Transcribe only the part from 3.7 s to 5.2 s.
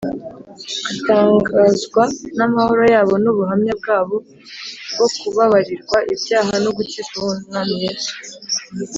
bwabo bwo